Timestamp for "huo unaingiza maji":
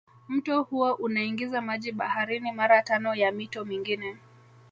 0.63-1.91